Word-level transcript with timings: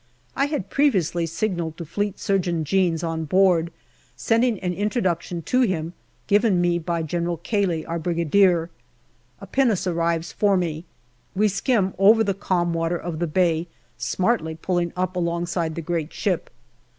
I 0.35 0.47
had 0.47 0.71
previously 0.71 1.27
signalled 1.27 1.77
to 1.77 1.85
Fleet 1.85 2.17
Surgeon 2.17 2.65
Jeans 2.65 3.03
on 3.03 3.25
board, 3.25 3.71
sending 4.15 4.57
an 4.61 4.73
introduction 4.73 5.43
to 5.43 5.61
him 5.61 5.93
given 6.25 6.59
me 6.59 6.79
by 6.79 7.01
AUGUST 7.01 7.11
215 7.11 7.19
General 7.19 7.37
Cayley, 7.43 7.85
our 7.85 7.99
Brigadier. 7.99 8.69
A 9.41 9.45
pinnace 9.45 9.85
arrives 9.85 10.31
for 10.33 10.57
me; 10.57 10.85
we 11.35 11.47
skim 11.47 11.93
over 11.99 12.23
the 12.23 12.33
calm 12.33 12.73
water 12.73 12.97
of 12.97 13.19
the 13.19 13.27
bay, 13.27 13.67
smartly 13.99 14.55
pulling 14.55 14.91
up 14.95 15.15
alongside 15.15 15.75
the 15.75 15.83
great 15.83 16.11
ship. 16.11 16.49